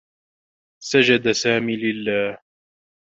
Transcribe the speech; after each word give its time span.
سجد 0.89 1.31
سامي 1.31 1.75
لله. 1.81 2.37